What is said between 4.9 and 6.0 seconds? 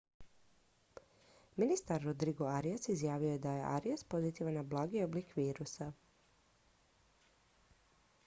oblik virusa